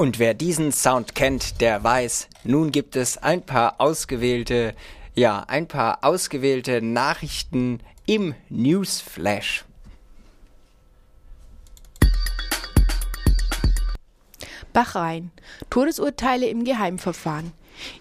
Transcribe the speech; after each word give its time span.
Und 0.00 0.20
wer 0.20 0.32
diesen 0.32 0.70
Sound 0.70 1.16
kennt, 1.16 1.60
der 1.60 1.82
weiß, 1.82 2.28
nun 2.44 2.70
gibt 2.70 2.94
es 2.94 3.18
ein 3.18 3.42
paar 3.42 3.80
ausgewählte, 3.80 4.76
ja, 5.16 5.40
ein 5.48 5.66
paar 5.66 6.04
ausgewählte 6.04 6.80
Nachrichten 6.80 7.80
im 8.06 8.36
Newsflash. 8.48 9.64
Bahrain. 14.72 15.32
Todesurteile 15.68 16.46
im 16.46 16.62
Geheimverfahren. 16.62 17.52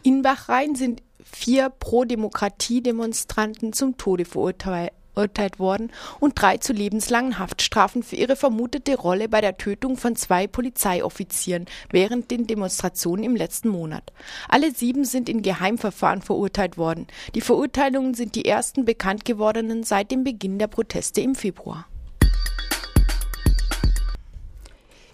In 0.03 0.21
Bahrain 0.21 0.75
sind 0.75 1.01
vier 1.23 1.71
Pro-Demokratie-Demonstranten 1.71 3.73
zum 3.73 3.97
Tode 3.97 4.25
verurteilt 4.25 4.91
verurteilt 5.17 5.57
worden 5.57 5.91
und 6.19 6.39
drei 6.39 6.57
zu 6.57 6.73
lebenslangen 6.73 7.39
Haftstrafen 7.39 8.03
für 8.03 8.15
ihre 8.15 8.35
vermutete 8.35 8.95
Rolle 8.95 9.27
bei 9.27 9.41
der 9.41 9.57
Tötung 9.57 9.97
von 9.97 10.15
zwei 10.15 10.45
Polizeioffizieren 10.45 11.65
während 11.89 12.29
den 12.29 12.45
Demonstrationen 12.45 13.23
im 13.23 13.35
letzten 13.35 13.69
Monat. 13.69 14.13
Alle 14.47 14.71
sieben 14.71 15.05
sind 15.05 15.27
in 15.27 15.41
Geheimverfahren 15.41 16.21
verurteilt 16.21 16.77
worden. 16.77 17.07
Die 17.33 17.41
Verurteilungen 17.41 18.13
sind 18.13 18.35
die 18.35 18.45
ersten 18.45 18.85
bekannt 18.85 19.25
gewordenen 19.25 19.83
seit 19.83 20.11
dem 20.11 20.23
Beginn 20.23 20.59
der 20.59 20.67
Proteste 20.67 21.21
im 21.21 21.33
Februar. 21.33 21.87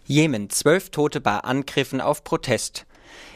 Jemen, 0.06 0.50
zwölf 0.50 0.90
Tote 0.90 1.22
bei 1.22 1.38
Angriffen 1.38 2.02
auf 2.02 2.26
Protest. 2.26 2.86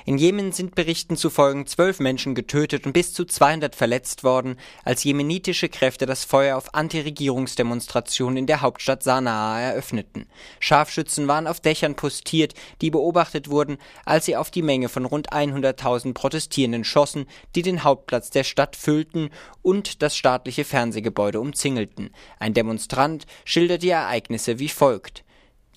In 0.06 0.18
Jemen 0.18 0.54
sind 0.54 0.74
Berichten 0.74 1.18
zufolge 1.18 1.66
zwölf 1.66 2.00
Menschen 2.00 2.34
getötet 2.34 2.86
und 2.86 2.94
bis 2.94 3.14
zu 3.14 3.26
200 3.26 3.76
verletzt 3.76 4.24
worden, 4.24 4.58
als 4.86 5.04
jemenitische 5.04 5.68
Kräfte 5.68 6.06
das 6.06 6.24
Feuer 6.24 6.56
auf 6.56 6.74
Antiregierungsdemonstrationen 6.74 8.38
in 8.38 8.48
der 8.48 8.62
Hauptstadt 8.62 9.04
Sanaa 9.04 9.60
eröffneten. 9.60 10.28
Scharfschützen 10.60 11.28
waren 11.28 11.46
auf 11.46 11.60
Dächern 11.60 11.96
postiert, 11.96 12.54
die 12.82 12.90
beobachtet 12.90 13.50
wurden, 13.50 13.78
als 14.06 14.26
sie 14.26 14.38
auf 14.38 14.50
die 14.50 14.62
Menge 14.62 14.88
von 14.88 15.04
rund 15.04 15.34
100.000 15.34 16.14
Protestierenden 16.14 16.86
schossen, 16.86 17.26
die 17.56 17.62
den 17.62 17.84
Hauptplatz 17.84 18.30
der 18.30 18.46
Stadt 18.46 18.78
füllten 18.78 19.30
und 19.62 20.02
das 20.02 20.16
staatliche 20.16 20.64
Fernsehgebäude 20.64 21.42
umzingelten. 21.42 22.12
Ein 22.40 22.54
Demonstrant 22.54 23.26
schildert 23.44 23.84
die 23.84 23.90
Ereignisse 23.90 24.60
wie 24.60 24.70
folgt. 24.70 25.26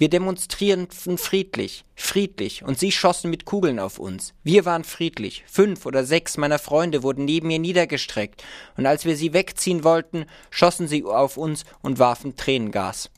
Wir 0.00 0.08
demonstrierten 0.08 1.18
friedlich, 1.18 1.84
friedlich, 1.94 2.64
und 2.64 2.78
sie 2.78 2.90
schossen 2.90 3.28
mit 3.28 3.44
Kugeln 3.44 3.78
auf 3.78 3.98
uns. 3.98 4.32
Wir 4.42 4.64
waren 4.64 4.82
friedlich. 4.82 5.44
Fünf 5.46 5.84
oder 5.84 6.06
sechs 6.06 6.38
meiner 6.38 6.58
Freunde 6.58 7.02
wurden 7.02 7.26
neben 7.26 7.48
mir 7.48 7.58
niedergestreckt, 7.58 8.42
und 8.78 8.86
als 8.86 9.04
wir 9.04 9.14
sie 9.14 9.34
wegziehen 9.34 9.84
wollten, 9.84 10.24
schossen 10.48 10.88
sie 10.88 11.04
auf 11.04 11.36
uns 11.36 11.66
und 11.82 11.98
warfen 11.98 12.34
Tränengas. 12.34 13.10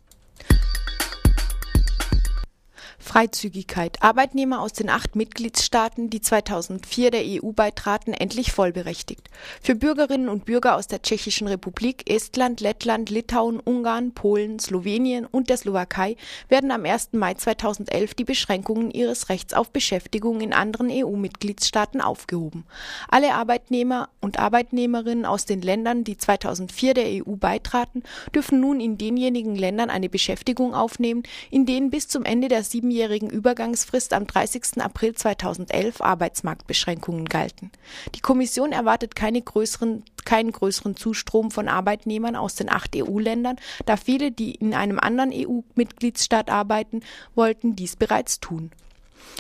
Freizügigkeit. 3.03 4.01
Arbeitnehmer 4.01 4.61
aus 4.61 4.73
den 4.73 4.89
acht 4.89 5.17
Mitgliedstaaten, 5.17 6.09
die 6.09 6.21
2004 6.21 7.11
der 7.11 7.23
EU 7.25 7.51
beitraten, 7.51 8.15
endlich 8.15 8.53
vollberechtigt. 8.53 9.29
Für 9.61 9.75
Bürgerinnen 9.75 10.29
und 10.29 10.45
Bürger 10.45 10.77
aus 10.77 10.87
der 10.87 11.03
Tschechischen 11.03 11.49
Republik, 11.49 12.09
Estland, 12.09 12.61
Lettland, 12.61 13.11
Litauen, 13.11 13.59
Ungarn, 13.59 14.13
Polen, 14.13 14.61
Slowenien 14.61 15.27
und 15.27 15.51
der 15.51 15.57
Slowakei 15.57 16.17
werden 16.49 16.71
am 16.71 16.85
1. 16.85 17.11
Mai 17.13 17.35
2011 17.35 18.15
die 18.15 18.25
Beschränkungen 18.25 18.93
ihres 18.93 19.29
Rechts 19.29 19.53
auf 19.53 19.71
Beschäftigung 19.71 20.41
in 20.41 20.53
anderen 20.53 20.89
EU-Mitgliedstaaten 20.89 22.01
aufgehoben. 22.01 22.65
Alle 23.09 23.35
Arbeitnehmer 23.35 24.11
und 24.21 24.39
Arbeitnehmerinnen 24.39 25.27
aus 25.27 25.45
den 25.45 25.61
Ländern, 25.61 26.05
die 26.05 26.17
2004 26.17 26.95
der 26.95 27.07
EU 27.07 27.35
beitraten, 27.35 28.05
dürfen 28.33 28.61
nun 28.61 28.81
in 28.81 28.97
denjenigen 28.97 29.57
Ländern 29.57 29.91
eine 29.91 30.09
Beschäftigung 30.09 30.73
aufnehmen, 30.73 31.25
in 31.51 31.67
denen 31.67 31.91
bis 31.91 32.07
zum 32.07 32.25
Ende 32.25 32.47
der 32.47 32.63
sieben 32.63 32.93
siebenjährigen 33.03 33.31
Übergangsfrist 33.31 34.13
am 34.13 34.29
30. 34.29 34.81
April 34.81 35.15
2011 35.15 36.01
Arbeitsmarktbeschränkungen 36.01 37.25
galten. 37.25 37.73
Die 38.15 38.21
Kommission 38.21 38.71
erwartet 38.71 39.17
keine 39.17 39.43
größeren, 39.43 40.05
keinen 40.25 40.53
größeren 40.53 40.97
Zustrom 40.97 41.51
von 41.51 41.69
Arbeitnehmern 41.69 42.37
aus 42.37 42.55
den 42.55 42.71
acht 42.71 42.95
EU-Ländern, 42.95 43.57
da 43.87 43.97
viele, 43.97 44.31
die 44.31 44.55
in 44.55 44.73
einem 44.75 45.01
anderen 45.01 45.33
EU-Mitgliedsstaat 45.33 46.49
arbeiten 46.49 47.01
wollten, 47.35 47.75
dies 47.75 47.97
bereits 47.97 48.39
tun. 48.39 48.71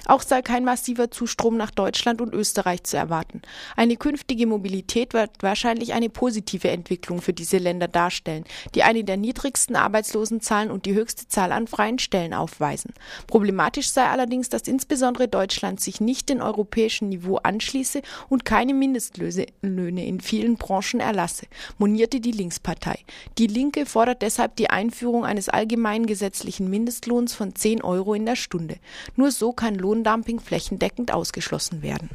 Auch 0.06 0.22
sei 0.22 0.42
kein 0.42 0.64
massiver 0.64 1.10
Zustrom 1.10 1.56
nach 1.56 1.70
Deutschland 1.70 2.20
und 2.20 2.34
Österreich 2.34 2.82
zu 2.84 2.96
erwarten. 2.96 3.42
Eine 3.76 3.96
künftige 3.96 4.46
Mobilität 4.46 5.14
wird 5.14 5.30
wahrscheinlich 5.40 5.92
eine 5.92 6.10
positive 6.10 6.70
Entwicklung 6.70 7.22
für 7.22 7.32
diese 7.32 7.58
Länder 7.58 7.88
darstellen, 7.88 8.44
die 8.74 8.82
eine 8.82 9.04
der 9.04 9.16
niedrigsten 9.16 9.76
Arbeitslosenzahlen 9.76 10.70
und 10.70 10.86
die 10.86 10.94
höchste 10.94 11.28
Zahl 11.28 11.52
an 11.52 11.66
freien 11.66 11.98
Stellen 11.98 12.34
aufweisen. 12.34 12.94
Problematisch 13.26 13.90
sei 13.90 14.04
allerdings, 14.06 14.48
dass 14.48 14.62
insbesondere 14.62 15.28
Deutschland 15.28 15.80
sich 15.80 16.00
nicht 16.00 16.28
dem 16.28 16.40
europäischen 16.40 17.08
Niveau 17.08 17.36
anschließe 17.36 18.02
und 18.28 18.44
keine 18.44 18.74
Mindestlöhne 18.74 20.06
in 20.06 20.20
vielen 20.20 20.56
Branchen 20.56 21.00
erlasse, 21.00 21.46
monierte 21.78 22.20
die 22.20 22.32
Linkspartei. 22.32 22.98
Die 23.38 23.46
Linke 23.46 23.86
fordert 23.86 24.22
deshalb 24.22 24.56
die 24.56 24.70
Einführung 24.70 25.24
eines 25.24 25.48
allgemeinen 25.48 26.06
gesetzlichen 26.06 26.68
Mindestlohns 26.68 27.34
von 27.34 27.54
10 27.54 27.82
Euro 27.82 28.14
in 28.14 28.26
der 28.26 28.36
Stunde. 28.36 28.76
Nur 29.16 29.30
so 29.30 29.52
kann 29.52 29.74
Lohndumping 29.82 30.40
flächendeckend 30.40 31.12
ausgeschlossen 31.12 31.82
werden. 31.82 32.08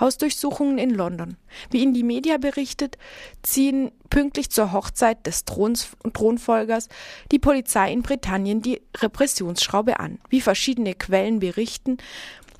Hausdurchsuchungen 0.00 0.78
in 0.78 0.90
London. 0.90 1.36
Wie 1.70 1.82
in 1.82 1.94
die 1.94 2.02
Media 2.02 2.38
berichtet, 2.38 2.96
ziehen 3.42 3.92
pünktlich 4.08 4.50
zur 4.50 4.72
Hochzeit 4.72 5.26
des 5.26 5.44
Throns, 5.44 5.90
Thronfolgers 6.12 6.88
die 7.30 7.38
Polizei 7.38 7.92
in 7.92 8.02
Britannien 8.02 8.62
die 8.62 8.80
Repressionsschraube 8.96 10.00
an. 10.00 10.18
Wie 10.30 10.40
verschiedene 10.40 10.94
Quellen 10.94 11.38
berichten, 11.38 11.98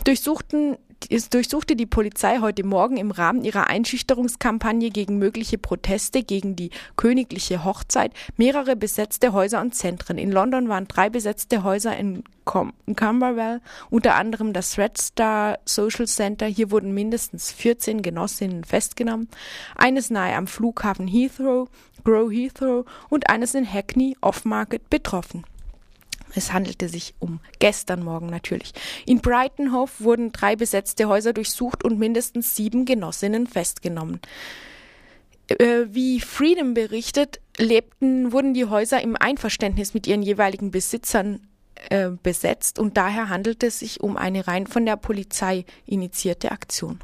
durchsuchten 0.05 0.77
es 1.09 1.31
durchsuchte 1.31 1.77
die 1.77 1.87
Polizei 1.87 2.41
heute 2.41 2.65
Morgen 2.65 2.97
im 2.97 3.11
Rahmen 3.11 3.45
ihrer 3.45 3.69
Einschüchterungskampagne 3.69 4.91
gegen 4.91 5.19
mögliche 5.19 5.59
Proteste 5.59 6.23
gegen 6.23 6.57
die 6.57 6.71
königliche 6.97 7.65
Hochzeit 7.65 8.13
mehrere 8.37 8.77
besetzte 8.77 9.33
Häuser 9.33 9.61
und 9.61 9.75
Zentren. 9.75 10.19
In 10.19 10.31
London 10.31 10.69
waren 10.69 10.89
drei 10.89 11.09
besetzte 11.09 11.65
Häuser 11.65 11.97
in 11.97 12.25
Camberwell, 12.97 13.61
unter 13.91 14.17
anderem 14.17 14.53
das 14.53 14.77
Red 14.77 14.99
Star 14.99 15.59
Social 15.65 16.07
Center. 16.07 16.47
Hier 16.47 16.71
wurden 16.71 16.93
mindestens 16.93 17.53
14 17.53 18.03
Genossinnen 18.03 18.65
festgenommen. 18.65 19.29
Eines 19.77 20.11
nahe 20.11 20.35
am 20.35 20.47
Flughafen 20.47 21.07
Heathrow, 21.07 21.69
Grow 22.05 22.31
Heathrow 22.31 22.85
und 23.09 23.31
eines 23.31 23.55
in 23.55 23.71
Hackney 23.71 24.17
Off-Market 24.21 24.91
betroffen. 24.91 25.45
Es 26.35 26.53
handelte 26.53 26.89
sich 26.89 27.15
um 27.19 27.41
gestern 27.59 28.03
Morgen 28.03 28.27
natürlich. 28.27 28.73
In 29.07 29.21
Brightonhof 29.21 30.01
wurden 30.01 30.33
drei 30.33 30.57
besetzte 30.57 31.09
Häuser 31.09 31.33
durchsucht 31.33 31.85
und 31.85 31.99
mindestens 31.99 32.57
sieben 32.57 32.85
Genossinnen 32.85 33.47
festgenommen. 33.47 34.21
Äh, 35.49 35.87
wie 35.91 36.21
Freedom 36.21 36.75
berichtet, 36.75 37.41
lebten, 37.57 38.33
wurden 38.33 38.55
die 38.55 38.67
Häuser 38.67 39.01
im 39.03 39.17
Einverständnis 39.17 39.95
mit 39.95 40.07
ihren 40.07 40.23
jeweiligen 40.23 40.71
Besitzern 40.71 41.47
äh, 41.89 42.11
besetzt 42.23 42.79
und 42.79 42.97
daher 42.97 43.29
handelte 43.29 43.67
es 43.67 43.81
sich 43.81 44.01
um 44.01 44.17
eine 44.17 44.47
rein 44.47 44.67
von 44.67 44.87
der 44.87 44.97
Polizei 44.97 45.65
initiierte 45.87 46.53
Aktion. 46.53 47.01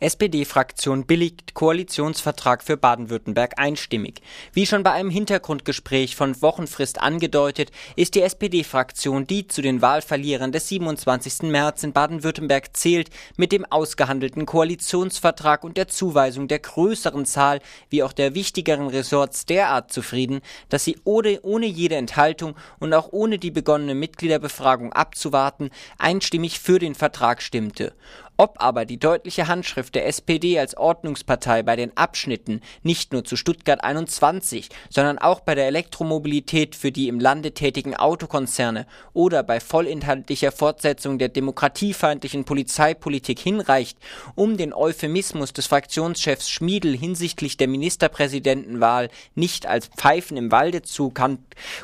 SPD-Fraktion 0.00 1.06
billigt 1.06 1.54
Koalitionsvertrag 1.54 2.62
für 2.62 2.76
Baden-Württemberg 2.76 3.58
einstimmig. 3.58 4.20
Wie 4.52 4.66
schon 4.66 4.82
bei 4.82 4.92
einem 4.92 5.08
Hintergrundgespräch 5.08 6.16
von 6.16 6.40
Wochenfrist 6.42 7.00
angedeutet, 7.00 7.70
ist 7.96 8.14
die 8.14 8.20
SPD-Fraktion, 8.20 9.26
die 9.26 9.46
zu 9.46 9.62
den 9.62 9.80
Wahlverlierern 9.80 10.52
des 10.52 10.68
27. 10.68 11.44
März 11.44 11.82
in 11.82 11.94
Baden-Württemberg 11.94 12.76
zählt, 12.76 13.08
mit 13.36 13.52
dem 13.52 13.64
ausgehandelten 13.64 14.44
Koalitionsvertrag 14.44 15.64
und 15.64 15.78
der 15.78 15.88
Zuweisung 15.88 16.46
der 16.46 16.58
größeren 16.58 17.24
Zahl 17.24 17.60
wie 17.88 18.02
auch 18.02 18.12
der 18.12 18.34
wichtigeren 18.34 18.88
Ressorts 18.88 19.46
derart 19.46 19.92
zufrieden, 19.92 20.42
dass 20.68 20.84
sie 20.84 20.98
ohne, 21.04 21.40
ohne 21.42 21.66
jede 21.66 21.96
Enthaltung 21.96 22.54
und 22.78 22.92
auch 22.92 23.08
ohne 23.12 23.38
die 23.38 23.50
begonnene 23.50 23.94
Mitgliederbefragung 23.94 24.92
abzuwarten, 24.92 25.70
einstimmig 25.98 26.60
für 26.60 26.78
den 26.78 26.94
Vertrag 26.94 27.40
stimmte. 27.40 27.94
Ob 28.38 28.56
aber 28.58 28.84
die 28.84 28.98
deutliche 28.98 29.48
Handschrift 29.48 29.94
der 29.94 30.06
SPD 30.06 30.58
als 30.58 30.76
Ordnungspartei 30.76 31.62
bei 31.62 31.74
den 31.74 31.96
Abschnitten 31.96 32.60
nicht 32.82 33.14
nur 33.14 33.24
zu 33.24 33.34
Stuttgart 33.34 33.82
21, 33.82 34.68
sondern 34.90 35.18
auch 35.18 35.40
bei 35.40 35.54
der 35.54 35.68
Elektromobilität 35.68 36.76
für 36.76 36.92
die 36.92 37.08
im 37.08 37.18
Lande 37.18 37.52
tätigen 37.52 37.96
Autokonzerne 37.96 38.86
oder 39.14 39.42
bei 39.42 39.58
vollinhaltlicher 39.58 40.52
Fortsetzung 40.52 41.18
der 41.18 41.30
demokratiefeindlichen 41.30 42.44
Polizeipolitik 42.44 43.38
hinreicht, 43.38 43.96
um 44.34 44.58
den 44.58 44.74
Euphemismus 44.74 45.54
des 45.54 45.66
Fraktionschefs 45.66 46.50
Schmiedel 46.50 46.94
hinsichtlich 46.94 47.56
der 47.56 47.68
Ministerpräsidentenwahl 47.68 49.08
nicht 49.34 49.64
als 49.64 49.86
Pfeifen 49.86 50.36
im 50.36 50.52
Walde 50.52 50.82
zu 50.82 51.10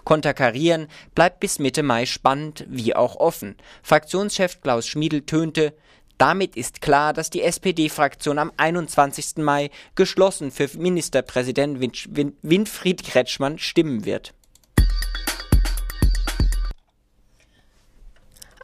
konterkarieren, 0.04 0.88
bleibt 1.14 1.40
bis 1.40 1.58
Mitte 1.58 1.82
Mai 1.82 2.04
spannend 2.04 2.66
wie 2.68 2.94
auch 2.94 3.16
offen. 3.16 3.56
Fraktionschef 3.82 4.60
Klaus 4.60 4.86
Schmiedel 4.86 5.22
tönte, 5.22 5.72
damit 6.18 6.56
ist 6.56 6.80
klar, 6.80 7.12
dass 7.12 7.30
die 7.30 7.42
SPD-Fraktion 7.42 8.38
am 8.38 8.52
21. 8.56 9.38
Mai 9.38 9.70
geschlossen 9.94 10.50
für 10.50 10.68
Ministerpräsident 10.76 11.80
Winfried 11.80 13.04
Kretschmann 13.04 13.58
stimmen 13.58 14.04
wird. 14.04 14.34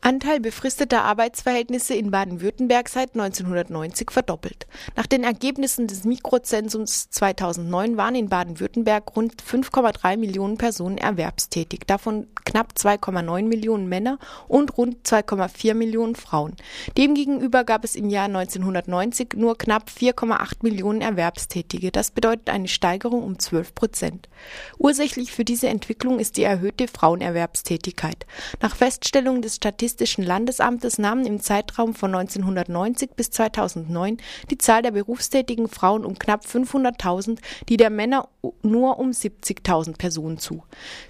Anteil 0.09 0.41
befristeter 0.41 1.05
Arbeitsverhältnisse 1.05 1.93
in 1.93 2.11
Baden-Württemberg 2.11 2.89
seit 2.89 3.11
1990 3.11 4.11
verdoppelt. 4.11 4.67
Nach 4.97 5.05
den 5.05 5.23
Ergebnissen 5.23 5.87
des 5.87 6.05
Mikrozensums 6.05 7.11
2009 7.11 7.99
waren 7.99 8.15
in 8.15 8.31
Baden-Württemberg 8.31 9.15
rund 9.15 9.35
5,3 9.43 10.17
Millionen 10.17 10.57
Personen 10.57 10.97
erwerbstätig, 10.97 11.81
davon 11.87 12.27
knapp 12.47 12.73
2,9 12.75 13.43
Millionen 13.43 13.87
Männer 13.87 14.19
und 14.47 14.79
rund 14.79 15.07
2,4 15.07 15.75
Millionen 15.75 16.15
Frauen. 16.17 16.57
Demgegenüber 16.97 17.65
gab 17.65 17.85
es 17.85 17.95
im 17.95 18.09
Jahr 18.09 18.29
1990 18.29 19.35
nur 19.37 19.59
knapp 19.59 19.91
4,8 19.91 20.63
Millionen 20.63 21.03
Erwerbstätige. 21.03 21.93
Das 21.93 22.13
bedeutet 22.13 22.49
eine 22.49 22.69
Steigerung 22.69 23.23
um 23.23 23.39
12 23.39 23.75
Prozent. 23.75 24.31
Ursächlich 24.79 25.33
für 25.33 25.45
diese 25.45 25.69
Entwicklung 25.69 26.19
ist 26.19 26.39
die 26.39 26.45
erhöhte 26.45 26.89
Frauenerwerbstätigkeit. 26.89 28.25
Nach 28.63 28.75
Feststellung 28.75 29.43
des 29.43 29.57
Statistischen 29.57 29.98
Statistischen 29.99 30.23
Landesamtes 30.23 30.99
nahmen 30.99 31.27
im 31.27 31.41
Zeitraum 31.41 31.93
von 31.93 32.15
1990 32.15 33.11
bis 33.17 33.33
2009 33.33 34.19
die 34.49 34.57
Zahl 34.57 34.81
der 34.81 34.93
berufstätigen 34.93 35.67
Frauen 35.67 36.05
um 36.05 36.17
knapp 36.17 36.45
500.000, 36.45 37.39
die 37.69 37.77
der 37.77 37.91
Männer 37.91 38.29
nur 38.63 39.01
um 39.01 39.11
70.000 39.11 39.99
Personen 39.99 40.39
zu. 40.39 40.63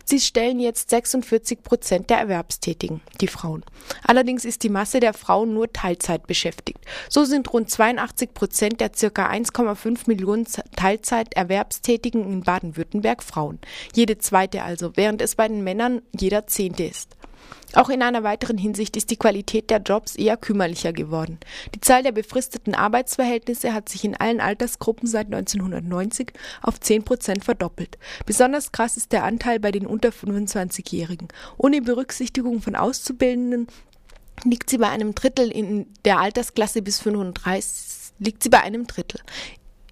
Sie 0.07 0.21
stellen 0.21 0.59
jetzt 0.59 0.89
46 0.89 1.63
Prozent 1.63 2.09
der 2.09 2.17
Erwerbstätigen, 2.17 3.03
die 3.21 3.27
Frauen. 3.27 3.63
Allerdings 4.05 4.47
ist 4.47 4.63
die 4.63 4.71
Masse 4.71 5.01
der 5.01 5.13
Frauen 5.13 5.53
nur 5.53 5.71
Teilzeit 5.71 6.27
beschäftigt. 6.27 6.81
So 7.11 7.25
sind 7.25 7.53
rund 7.53 7.71
82 7.71 8.33
Prozent 8.33 8.81
der 8.81 8.89
ca. 8.89 9.31
1,5 9.31 10.05
Millionen 10.07 10.47
Teilzeiterwerbstätigen 10.77 12.23
in 12.23 12.41
Baden-Württemberg 12.41 13.23
Frauen. 13.23 13.59
Jede 13.93 14.17
zweite 14.17 14.63
also, 14.63 14.93
während 14.97 15.21
es 15.21 15.35
bei 15.35 15.47
den 15.47 15.63
Männern 15.63 16.01
jeder 16.19 16.47
zehnte 16.47 16.85
ist. 16.85 17.19
Auch 17.75 17.91
in 17.91 18.03
einer 18.03 18.23
weiteren 18.23 18.57
Hinsicht 18.57 18.97
ist 18.97 19.11
die 19.11 19.17
Qualität 19.17 19.69
der 19.71 19.81
Jobs 19.81 20.17
eher 20.17 20.37
kümmerlicher 20.37 20.93
geworden. 20.93 21.39
Die 21.75 21.81
Zahl 21.81 22.03
der 22.03 22.13
befristeten 22.13 22.75
Arbeitsverhältnisse 22.75 23.75
hat 23.75 23.89
sich 23.89 24.05
in 24.05 24.17
allen 24.17 24.41
Altersgruppen 24.41 25.07
seit 25.07 25.27
1990 25.27 26.33
auf 26.63 26.81
10 26.81 27.05
Prozent 27.05 27.45
verdoppelt. 27.45 27.99
Besonders 28.25 28.73
krass 28.73 28.97
ist 28.97 29.13
der 29.13 29.25
Anteil 29.25 29.61
bei 29.61 29.71
den 29.71 29.87
unter 29.87 30.09
25-Jährigen. 30.09 31.29
Ohne 31.59 31.83
Berücksichtigung 31.83 32.63
von 32.63 32.75
Auszubildenden 32.75 33.67
liegt 34.45 34.71
sie 34.71 34.79
bei 34.79 34.89
einem 34.89 35.15
Drittel 35.15 35.51
in 35.51 35.87
der 36.05 36.21
Altersklasse 36.21 36.81
bis 36.81 37.01
35 37.01 37.99
liegt 38.19 38.43
sie 38.43 38.49
bei 38.49 38.61
einem 38.61 38.87
Drittel. 38.87 39.21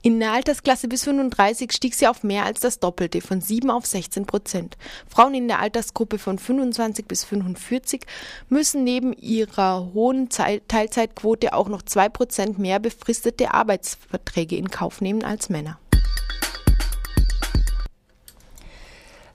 In 0.06 0.20
der 0.20 0.30
Altersklasse 0.30 0.86
bis 0.86 1.02
35 1.02 1.72
stieg 1.72 1.92
sie 1.92 2.06
auf 2.06 2.22
mehr 2.22 2.44
als 2.44 2.60
das 2.60 2.78
Doppelte, 2.78 3.20
von 3.20 3.40
7 3.40 3.68
auf 3.70 3.86
16 3.86 4.24
Prozent. 4.24 4.76
Frauen 5.08 5.34
in 5.34 5.48
der 5.48 5.58
Altersgruppe 5.58 6.20
von 6.20 6.38
25 6.38 7.06
bis 7.06 7.24
45 7.24 8.02
müssen 8.48 8.84
neben 8.84 9.14
ihrer 9.14 9.90
hohen 9.94 10.28
Teilzeitquote 10.28 11.54
auch 11.54 11.68
noch 11.68 11.82
2 11.82 12.08
Prozent 12.10 12.56
mehr 12.60 12.78
befristete 12.78 13.52
Arbeitsverträge 13.52 14.54
in 14.54 14.70
Kauf 14.70 15.00
nehmen 15.00 15.24
als 15.24 15.48
Männer. 15.48 15.80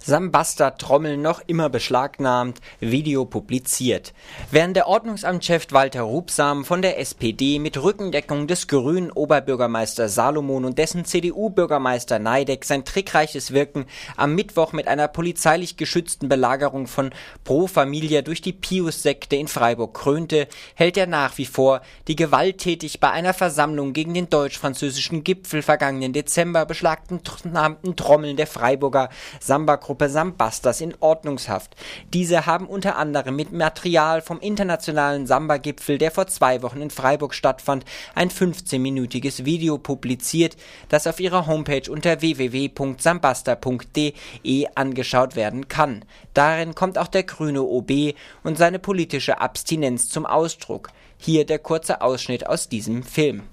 Sambasta-Trommel 0.03 1.15
noch 1.17 1.41
immer 1.45 1.69
beschlagnahmt, 1.69 2.59
Video 2.79 3.25
publiziert. 3.25 4.13
Während 4.49 4.75
der 4.75 4.87
Ordnungsamtschef 4.87 5.67
Walter 5.71 6.01
Rubsam 6.01 6.65
von 6.65 6.81
der 6.81 6.99
SPD 6.99 7.59
mit 7.59 7.81
Rückendeckung 7.81 8.47
des 8.47 8.67
grünen 8.67 9.11
Oberbürgermeisters 9.11 10.15
Salomon 10.15 10.65
und 10.65 10.79
dessen 10.79 11.05
CDU-Bürgermeister 11.05 12.17
Neideck 12.17 12.65
sein 12.65 12.83
trickreiches 12.83 13.51
Wirken 13.51 13.85
am 14.17 14.33
Mittwoch 14.33 14.73
mit 14.73 14.87
einer 14.87 15.07
polizeilich 15.07 15.77
geschützten 15.77 16.29
Belagerung 16.29 16.87
von 16.87 17.11
Pro 17.43 17.67
Familia 17.67 18.23
durch 18.23 18.41
die 18.41 18.53
Pius-Sekte 18.53 19.35
in 19.35 19.47
Freiburg 19.47 19.93
krönte, 19.93 20.47
hält 20.73 20.97
er 20.97 21.07
nach 21.07 21.37
wie 21.37 21.45
vor 21.45 21.81
die 22.07 22.15
gewalttätig 22.15 22.99
bei 22.99 23.11
einer 23.11 23.35
Versammlung 23.35 23.93
gegen 23.93 24.15
den 24.15 24.31
deutsch-französischen 24.31 25.23
Gipfel 25.23 25.61
vergangenen 25.61 26.11
Dezember 26.11 26.65
beschlagnahmten 26.65 27.95
Trommeln 27.95 28.35
der 28.35 28.47
Freiburger 28.47 29.09
Samba 29.39 29.77
Gruppe 29.91 30.07
Sambastas 30.07 30.79
in 30.79 30.95
Ordnungshaft. 31.01 31.75
Diese 32.13 32.45
haben 32.45 32.67
unter 32.67 32.95
anderem 32.95 33.35
mit 33.35 33.51
Material 33.51 34.21
vom 34.21 34.39
internationalen 34.39 35.27
Samba-Gipfel, 35.27 35.97
der 35.97 36.11
vor 36.11 36.27
zwei 36.27 36.61
Wochen 36.61 36.79
in 36.79 36.91
Freiburg 36.91 37.33
stattfand, 37.33 37.83
ein 38.15 38.29
15-minütiges 38.29 39.43
Video 39.43 39.77
publiziert, 39.77 40.55
das 40.87 41.07
auf 41.07 41.19
ihrer 41.19 41.45
Homepage 41.45 41.91
unter 41.91 42.21
www.sambasta.de 42.21 44.67
angeschaut 44.75 45.35
werden 45.35 45.67
kann. 45.67 46.05
Darin 46.33 46.73
kommt 46.73 46.97
auch 46.97 47.07
der 47.07 47.23
grüne 47.23 47.61
OB 47.61 48.15
und 48.43 48.57
seine 48.57 48.79
politische 48.79 49.41
Abstinenz 49.41 50.07
zum 50.07 50.25
Ausdruck. 50.25 50.91
Hier 51.17 51.45
der 51.45 51.59
kurze 51.59 51.99
Ausschnitt 51.99 52.47
aus 52.47 52.69
diesem 52.69 53.03
Film. 53.03 53.43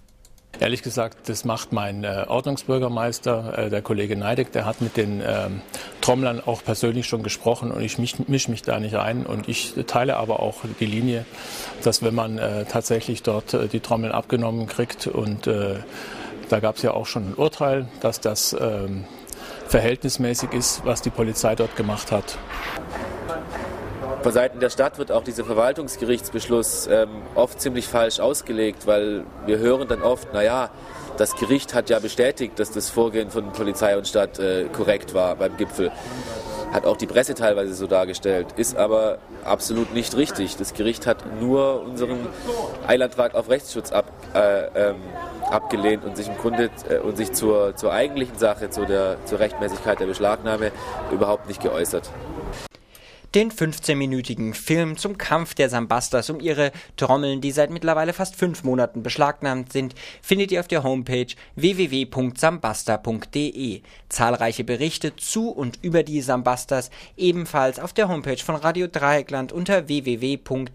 Ehrlich 0.60 0.82
gesagt, 0.82 1.28
das 1.28 1.44
macht 1.44 1.72
mein 1.72 2.02
äh, 2.02 2.24
Ordnungsbürgermeister, 2.26 3.58
äh, 3.58 3.70
der 3.70 3.80
Kollege 3.80 4.16
Neideck, 4.16 4.50
der 4.50 4.66
hat 4.66 4.80
mit 4.80 4.96
den 4.96 5.22
ähm, 5.24 5.62
Trommlern 6.00 6.42
auch 6.44 6.64
persönlich 6.64 7.06
schon 7.06 7.22
gesprochen 7.22 7.70
und 7.70 7.80
ich 7.80 7.98
mische 7.98 8.24
mich, 8.26 8.48
mich 8.48 8.62
da 8.62 8.80
nicht 8.80 8.96
ein. 8.96 9.24
Und 9.24 9.48
ich 9.48 9.74
teile 9.86 10.16
aber 10.16 10.40
auch 10.40 10.56
die 10.80 10.86
Linie, 10.86 11.24
dass 11.84 12.02
wenn 12.02 12.14
man 12.14 12.38
äh, 12.38 12.64
tatsächlich 12.64 13.22
dort 13.22 13.54
äh, 13.54 13.68
die 13.68 13.80
Trommeln 13.80 14.12
abgenommen 14.12 14.66
kriegt 14.66 15.06
und 15.06 15.46
äh, 15.46 15.76
da 16.48 16.60
gab 16.60 16.76
es 16.76 16.82
ja 16.82 16.92
auch 16.92 17.06
schon 17.06 17.30
ein 17.30 17.34
Urteil, 17.34 17.86
dass 18.00 18.20
das 18.20 18.56
ähm, 18.58 19.04
verhältnismäßig 19.68 20.52
ist, 20.52 20.84
was 20.84 21.02
die 21.02 21.10
Polizei 21.10 21.54
dort 21.54 21.76
gemacht 21.76 22.10
hat. 22.10 22.38
Von 24.22 24.32
Seiten 24.32 24.58
der 24.58 24.70
Stadt 24.70 24.98
wird 24.98 25.12
auch 25.12 25.22
dieser 25.22 25.44
Verwaltungsgerichtsbeschluss 25.44 26.88
ähm, 26.88 27.08
oft 27.36 27.60
ziemlich 27.60 27.86
falsch 27.86 28.18
ausgelegt, 28.18 28.86
weil 28.86 29.24
wir 29.46 29.58
hören 29.58 29.86
dann 29.86 30.02
oft, 30.02 30.32
naja, 30.32 30.70
das 31.16 31.36
Gericht 31.36 31.72
hat 31.72 31.88
ja 31.88 32.00
bestätigt, 32.00 32.58
dass 32.58 32.72
das 32.72 32.90
Vorgehen 32.90 33.30
von 33.30 33.52
Polizei 33.52 33.96
und 33.96 34.08
Stadt 34.08 34.38
äh, 34.40 34.64
korrekt 34.72 35.14
war 35.14 35.36
beim 35.36 35.56
Gipfel. 35.56 35.92
Hat 36.72 36.84
auch 36.84 36.96
die 36.96 37.06
Presse 37.06 37.34
teilweise 37.34 37.74
so 37.74 37.86
dargestellt, 37.86 38.48
ist 38.56 38.76
aber 38.76 39.18
absolut 39.44 39.94
nicht 39.94 40.16
richtig. 40.16 40.56
Das 40.56 40.74
Gericht 40.74 41.06
hat 41.06 41.40
nur 41.40 41.82
unseren 41.82 42.26
Eilantrag 42.86 43.34
auf 43.34 43.48
Rechtsschutz 43.48 43.92
ab, 43.92 44.10
äh, 44.34 44.90
ähm, 44.90 44.96
abgelehnt 45.48 46.04
und 46.04 46.16
sich 46.16 46.28
im 46.28 46.36
Grunde 46.36 46.70
äh, 46.90 46.98
und 46.98 47.16
sich 47.16 47.32
zur, 47.32 47.76
zur 47.76 47.92
eigentlichen 47.92 48.36
Sache, 48.38 48.68
zu 48.68 48.84
der, 48.84 49.16
zur 49.26 49.38
Rechtmäßigkeit 49.38 50.00
der 50.00 50.06
Beschlagnahme 50.06 50.72
überhaupt 51.12 51.46
nicht 51.48 51.62
geäußert. 51.62 52.10
Den 53.38 53.52
15-minütigen 53.52 54.52
Film 54.52 54.96
zum 54.96 55.16
Kampf 55.16 55.54
der 55.54 55.70
Sambastas 55.70 56.28
um 56.28 56.40
ihre 56.40 56.72
Trommeln, 56.96 57.40
die 57.40 57.52
seit 57.52 57.70
mittlerweile 57.70 58.12
fast 58.12 58.34
fünf 58.34 58.64
Monaten 58.64 59.04
beschlagnahmt 59.04 59.72
sind, 59.72 59.94
findet 60.20 60.50
ihr 60.50 60.58
auf 60.58 60.66
der 60.66 60.82
Homepage 60.82 61.28
www.sambasta.de. 61.54 63.82
Zahlreiche 64.08 64.64
Berichte 64.64 65.14
zu 65.14 65.50
und 65.50 65.78
über 65.82 66.02
die 66.02 66.20
Sambastas 66.20 66.90
ebenfalls 67.16 67.78
auf 67.78 67.92
der 67.92 68.08
Homepage 68.08 68.42
von 68.42 68.56
Radio 68.56 68.88
Dreieckland 68.88 69.52
unter 69.52 69.86
www.rdl.de. 69.86 70.66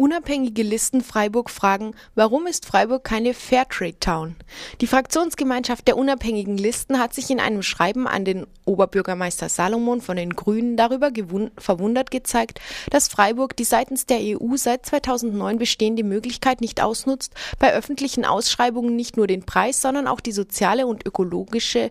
Unabhängige 0.00 0.62
Listen 0.62 1.02
Freiburg 1.02 1.50
fragen, 1.50 1.94
warum 2.14 2.46
ist 2.46 2.64
Freiburg 2.64 3.04
keine 3.04 3.34
Fairtrade 3.34 4.00
Town? 4.00 4.34
Die 4.80 4.86
Fraktionsgemeinschaft 4.86 5.86
der 5.86 5.98
unabhängigen 5.98 6.56
Listen 6.56 6.98
hat 6.98 7.12
sich 7.12 7.28
in 7.28 7.38
einem 7.38 7.62
Schreiben 7.62 8.08
an 8.08 8.24
den 8.24 8.46
Oberbürgermeister 8.64 9.50
Salomon 9.50 10.00
von 10.00 10.16
den 10.16 10.30
Grünen 10.30 10.78
darüber 10.78 11.10
verwundert 11.58 12.10
gezeigt, 12.10 12.62
dass 12.88 13.08
Freiburg 13.08 13.54
die 13.56 13.64
seitens 13.64 14.06
der 14.06 14.20
EU 14.22 14.56
seit 14.56 14.86
2009 14.86 15.58
bestehende 15.58 16.02
Möglichkeit 16.02 16.62
nicht 16.62 16.80
ausnutzt, 16.80 17.34
bei 17.58 17.74
öffentlichen 17.74 18.24
Ausschreibungen 18.24 18.96
nicht 18.96 19.18
nur 19.18 19.26
den 19.26 19.44
Preis, 19.44 19.82
sondern 19.82 20.06
auch 20.06 20.20
die 20.20 20.32
soziale 20.32 20.86
und 20.86 21.04
ökologische 21.04 21.90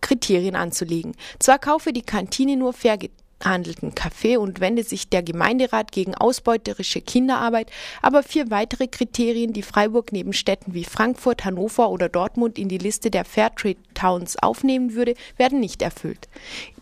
Kriterien 0.00 0.54
anzulegen. 0.54 1.16
Zwar 1.40 1.58
kaufe 1.58 1.92
die 1.92 2.02
Kantine 2.02 2.56
nur 2.56 2.74
fair 2.74 2.96
handelten 3.44 3.94
Kaffee 3.94 4.36
und 4.36 4.60
wende 4.60 4.82
sich 4.82 5.08
der 5.08 5.22
Gemeinderat 5.22 5.92
gegen 5.92 6.14
ausbeuterische 6.14 7.00
Kinderarbeit, 7.00 7.70
aber 8.02 8.22
vier 8.22 8.50
weitere 8.50 8.86
Kriterien, 8.86 9.52
die 9.52 9.62
Freiburg 9.62 10.12
neben 10.12 10.32
Städten 10.32 10.74
wie 10.74 10.84
Frankfurt, 10.84 11.44
Hannover 11.44 11.90
oder 11.90 12.08
Dortmund 12.08 12.58
in 12.58 12.68
die 12.68 12.78
Liste 12.78 13.10
der 13.10 13.24
Fairtrade 13.24 13.76
Towns 13.94 14.36
aufnehmen 14.42 14.94
würde, 14.94 15.14
werden 15.36 15.60
nicht 15.60 15.82
erfüllt. 15.82 16.28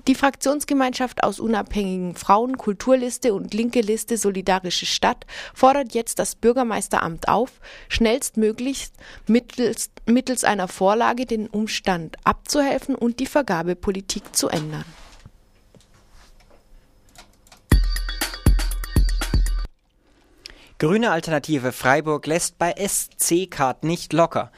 Die 0.09 0.16
Fraktionsgemeinschaft 0.16 1.23
aus 1.23 1.38
unabhängigen 1.38 2.16
Frauen, 2.16 2.59
Kulturliste 2.59 3.35
und 3.35 3.54
Linke 3.54 3.81
Liste 3.81 4.16
Solidarische 4.16 4.87
Stadt 4.87 5.26
fordert 5.54 5.95
jetzt 5.95 6.19
das 6.19 6.35
Bürgermeisteramt 6.35 7.28
auf, 7.28 7.61
schnellstmöglichst 7.88 8.95
mittels, 9.28 9.90
mittels 10.07 10.42
einer 10.42 10.66
Vorlage 10.66 11.25
den 11.25 11.47
Umstand 11.47 12.16
abzuhelfen 12.25 12.97
und 12.97 13.21
die 13.21 13.26
Vergabepolitik 13.26 14.35
zu 14.35 14.49
ändern. 14.49 14.85
Grüne 20.83 21.12
Alternative 21.12 21.71
Freiburg 21.71 22.27
lässt 22.27 22.59
bei 22.59 22.75
SC-Card 22.77 23.85
nicht 23.85 24.12
locker. 24.12 24.51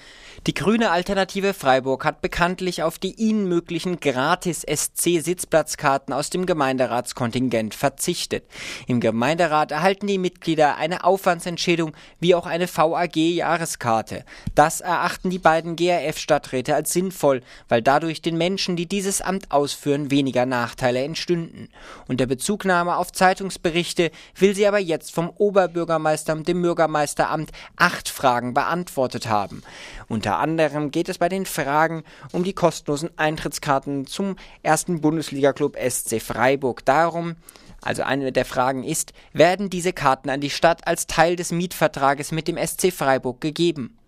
Die 0.46 0.52
grüne 0.52 0.90
Alternative 0.90 1.54
Freiburg 1.54 2.04
hat 2.04 2.20
bekanntlich 2.20 2.82
auf 2.82 2.98
die 2.98 3.14
ihnen 3.14 3.48
möglichen 3.48 3.98
Gratis-SC-Sitzplatzkarten 3.98 6.12
aus 6.12 6.28
dem 6.28 6.44
Gemeinderatskontingent 6.44 7.74
verzichtet. 7.74 8.44
Im 8.86 9.00
Gemeinderat 9.00 9.72
erhalten 9.72 10.06
die 10.06 10.18
Mitglieder 10.18 10.76
eine 10.76 11.04
Aufwandsentschädigung 11.04 11.96
wie 12.20 12.34
auch 12.34 12.44
eine 12.44 12.68
VAG-Jahreskarte. 12.68 14.26
Das 14.54 14.82
erachten 14.82 15.30
die 15.30 15.38
beiden 15.38 15.76
GRF-Stadträte 15.76 16.74
als 16.74 16.92
sinnvoll, 16.92 17.40
weil 17.70 17.80
dadurch 17.80 18.20
den 18.20 18.36
Menschen, 18.36 18.76
die 18.76 18.84
dieses 18.84 19.22
Amt 19.22 19.50
ausführen, 19.50 20.10
weniger 20.10 20.44
Nachteile 20.44 21.04
entstünden. 21.04 21.70
Unter 22.06 22.26
Bezugnahme 22.26 22.98
auf 22.98 23.12
Zeitungsberichte 23.12 24.10
will 24.36 24.54
sie 24.54 24.66
aber 24.66 24.78
jetzt 24.78 25.14
vom 25.14 25.30
Oberbürgermeister 25.30 26.34
und 26.34 26.46
dem 26.48 26.60
Bürgermeisteramt 26.60 27.50
acht 27.76 28.10
Fragen 28.10 28.52
beantwortet 28.52 29.26
haben. 29.26 29.62
Unter 30.06 30.33
anderem 30.38 30.90
geht 30.90 31.08
es 31.08 31.18
bei 31.18 31.28
den 31.28 31.46
Fragen 31.46 32.04
um 32.32 32.44
die 32.44 32.52
kostenlosen 32.52 33.10
Eintrittskarten 33.16 34.06
zum 34.06 34.36
ersten 34.62 35.00
Bundesliga-Club 35.00 35.76
SC 35.76 36.20
Freiburg 36.20 36.84
darum, 36.84 37.36
also 37.80 38.02
eine 38.02 38.32
der 38.32 38.44
Fragen 38.44 38.82
ist, 38.82 39.12
werden 39.32 39.68
diese 39.68 39.92
Karten 39.92 40.30
an 40.30 40.40
die 40.40 40.50
Stadt 40.50 40.86
als 40.86 41.06
Teil 41.06 41.36
des 41.36 41.52
Mietvertrages 41.52 42.32
mit 42.32 42.48
dem 42.48 42.56
SC 42.56 42.92
Freiburg 42.92 43.40
gegeben? 43.40 43.98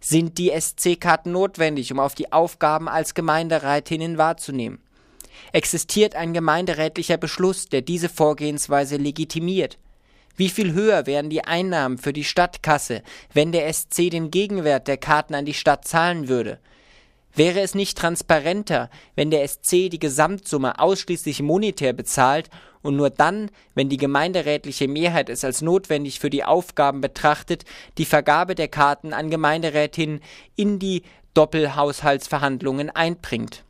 Sind 0.00 0.38
die 0.38 0.52
SC-Karten 0.56 1.32
notwendig, 1.32 1.92
um 1.92 1.98
auf 1.98 2.14
die 2.14 2.32
Aufgaben 2.32 2.88
als 2.88 3.14
Gemeinderätinnen 3.14 4.16
wahrzunehmen? 4.16 4.80
Existiert 5.52 6.14
ein 6.14 6.32
gemeinderätlicher 6.32 7.16
Beschluss, 7.16 7.68
der 7.68 7.82
diese 7.82 8.08
Vorgehensweise 8.08 8.96
legitimiert? 8.96 9.78
Wie 10.38 10.50
viel 10.50 10.72
höher 10.72 11.06
wären 11.06 11.30
die 11.30 11.42
Einnahmen 11.42 11.98
für 11.98 12.12
die 12.12 12.22
Stadtkasse, 12.22 13.02
wenn 13.34 13.50
der 13.50 13.72
SC 13.72 14.08
den 14.08 14.30
Gegenwert 14.30 14.86
der 14.86 14.96
Karten 14.96 15.34
an 15.34 15.44
die 15.44 15.52
Stadt 15.52 15.84
zahlen 15.84 16.28
würde? 16.28 16.60
Wäre 17.34 17.58
es 17.60 17.74
nicht 17.74 17.98
transparenter, 17.98 18.88
wenn 19.16 19.32
der 19.32 19.46
SC 19.48 19.90
die 19.90 19.98
Gesamtsumme 19.98 20.78
ausschließlich 20.78 21.42
monetär 21.42 21.92
bezahlt 21.92 22.50
und 22.82 22.94
nur 22.94 23.10
dann, 23.10 23.50
wenn 23.74 23.88
die 23.88 23.96
gemeinderätliche 23.96 24.86
Mehrheit 24.86 25.28
es 25.28 25.42
als 25.42 25.60
notwendig 25.60 26.20
für 26.20 26.30
die 26.30 26.44
Aufgaben 26.44 27.00
betrachtet, 27.00 27.64
die 27.98 28.04
Vergabe 28.04 28.54
der 28.54 28.68
Karten 28.68 29.12
an 29.12 29.30
Gemeinderätinnen 29.30 30.20
in 30.54 30.78
die 30.78 31.02
Doppelhaushaltsverhandlungen 31.34 32.90
einbringt? 32.90 33.64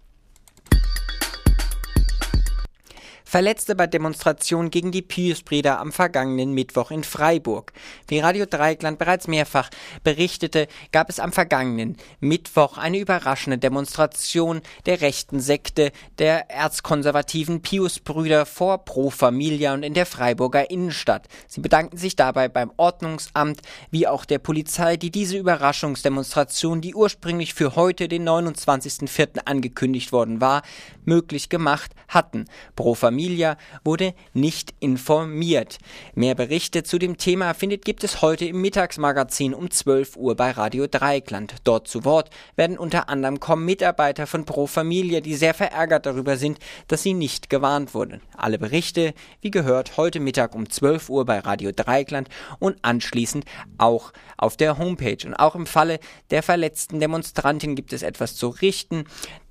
Verletzte 3.30 3.74
bei 3.74 3.86
Demonstrationen 3.86 4.70
gegen 4.70 4.90
die 4.90 5.02
Pius-Brüder 5.02 5.80
am 5.80 5.92
vergangenen 5.92 6.54
Mittwoch 6.54 6.90
in 6.90 7.04
Freiburg. 7.04 7.74
Wie 8.06 8.20
Radio 8.20 8.46
Dreieckland 8.46 8.98
bereits 8.98 9.28
mehrfach 9.28 9.68
berichtete, 10.02 10.66
gab 10.92 11.10
es 11.10 11.20
am 11.20 11.32
vergangenen 11.32 11.98
Mittwoch 12.20 12.78
eine 12.78 12.96
überraschende 12.96 13.58
Demonstration 13.58 14.62
der 14.86 15.02
rechten 15.02 15.40
Sekte 15.40 15.92
der 16.18 16.50
erzkonservativen 16.50 17.60
Pius-Brüder 17.60 18.46
vor 18.46 18.86
Pro 18.86 19.10
Familia 19.10 19.74
und 19.74 19.82
in 19.82 19.92
der 19.92 20.06
Freiburger 20.06 20.70
Innenstadt. 20.70 21.28
Sie 21.48 21.60
bedankten 21.60 21.98
sich 21.98 22.16
dabei 22.16 22.48
beim 22.48 22.72
Ordnungsamt 22.78 23.60
wie 23.90 24.08
auch 24.08 24.24
der 24.24 24.38
Polizei, 24.38 24.96
die 24.96 25.10
diese 25.10 25.36
Überraschungsdemonstration, 25.36 26.80
die 26.80 26.94
ursprünglich 26.94 27.52
für 27.52 27.76
heute, 27.76 28.08
den 28.08 28.26
29.04. 28.26 29.40
angekündigt 29.44 30.12
worden 30.12 30.40
war, 30.40 30.62
möglich 31.04 31.50
gemacht 31.50 31.92
hatten. 32.08 32.46
Pro 32.74 32.94
Familia 32.94 33.17
Familia 33.18 33.56
wurde 33.82 34.14
nicht 34.32 34.74
informiert. 34.78 35.78
Mehr 36.14 36.36
Berichte 36.36 36.84
zu 36.84 37.00
dem 37.00 37.16
Thema 37.16 37.52
findet 37.52 37.84
gibt 37.84 38.04
es 38.04 38.22
heute 38.22 38.44
im 38.44 38.60
Mittagsmagazin 38.60 39.54
um 39.54 39.72
12 39.72 40.16
Uhr 40.16 40.36
bei 40.36 40.52
Radio 40.52 40.86
Dreieckland. 40.86 41.56
Dort 41.64 41.88
zu 41.88 42.04
Wort 42.04 42.30
werden 42.54 42.78
unter 42.78 43.08
anderem 43.08 43.40
kommen 43.40 43.64
Mitarbeiter 43.64 44.28
von 44.28 44.44
Pro 44.44 44.68
Familia, 44.68 45.20
die 45.20 45.34
sehr 45.34 45.52
verärgert 45.52 46.06
darüber 46.06 46.36
sind, 46.36 46.60
dass 46.86 47.02
sie 47.02 47.12
nicht 47.12 47.50
gewarnt 47.50 47.92
wurden. 47.92 48.20
Alle 48.36 48.56
Berichte, 48.56 49.14
wie 49.40 49.50
gehört, 49.50 49.96
heute 49.96 50.20
Mittag 50.20 50.54
um 50.54 50.70
12 50.70 51.10
Uhr 51.10 51.24
bei 51.24 51.40
Radio 51.40 51.72
Dreieckland 51.74 52.28
und 52.60 52.76
anschließend 52.82 53.44
auch 53.78 54.12
auf 54.36 54.56
der 54.56 54.78
Homepage. 54.78 55.26
Und 55.26 55.34
auch 55.34 55.56
im 55.56 55.66
Falle 55.66 55.98
der 56.30 56.44
verletzten 56.44 57.00
Demonstrantin 57.00 57.74
gibt 57.74 57.92
es 57.92 58.04
etwas 58.04 58.36
zu 58.36 58.46
richten 58.46 59.06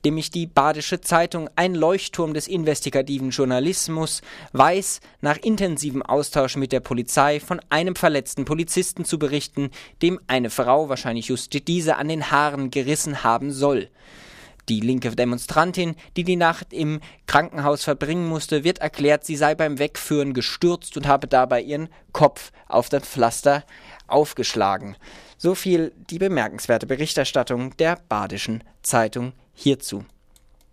nämlich 0.08 0.32
die 0.32 0.48
Badische 0.48 1.02
Zeitung, 1.02 1.50
ein 1.58 1.76
Leuchtturm 1.76 2.34
des 2.34 2.48
investigativen 2.48 3.32
Journalismus, 3.32 4.22
weiß 4.54 5.02
nach 5.20 5.36
intensivem 5.36 6.02
Austausch 6.02 6.56
mit 6.56 6.72
der 6.72 6.80
Polizei 6.80 7.42
von 7.42 7.60
einem 7.68 7.94
verletzten 7.94 8.46
Polizisten 8.46 9.04
zu 9.04 9.20
berichten, 9.20 9.70
dem 10.02 10.18
eine 10.28 10.50
Frau, 10.50 10.88
wahrscheinlich 10.88 11.28
just 11.28 11.68
diese, 11.68 11.98
an 11.98 12.08
den 12.08 12.32
Haaren 12.32 12.72
gerissen 12.72 13.26
haben 13.26 13.52
soll. 13.52 13.90
Die 14.70 14.80
linke 14.80 15.14
Demonstrantin, 15.14 15.96
die 16.16 16.24
die 16.24 16.38
Nacht 16.38 16.72
im 16.72 17.02
Krankenhaus 17.26 17.84
verbringen 17.84 18.30
musste, 18.30 18.64
wird 18.64 18.80
erklärt, 18.80 19.26
sie 19.26 19.36
sei 19.36 19.56
beim 19.56 19.78
Wegführen 19.78 20.34
gestürzt 20.34 20.96
und 20.96 21.06
habe 21.06 21.28
dabei 21.28 21.62
ihren 21.62 21.90
Kopf 22.14 22.52
auf 22.68 22.88
das 22.88 23.04
Pflaster 23.04 23.66
aufgeschlagen. 24.08 24.96
So 25.38 25.54
viel 25.54 25.92
die 26.10 26.20
bemerkenswerte 26.20 26.88
Berichterstattung 26.88 27.76
der 27.76 28.00
Badischen 28.08 28.64
Zeitung 28.84 29.34
hierzu. 29.58 30.04